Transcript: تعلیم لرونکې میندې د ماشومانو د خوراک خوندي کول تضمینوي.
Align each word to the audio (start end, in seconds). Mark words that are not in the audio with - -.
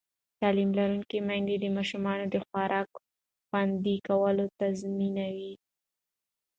تعلیم 0.41 0.69
لرونکې 0.79 1.17
میندې 1.27 1.55
د 1.59 1.65
ماشومانو 1.77 2.25
د 2.33 2.35
خوراک 2.45 2.89
خوندي 3.47 3.97
کول 4.07 4.37
تضمینوي. 4.59 5.53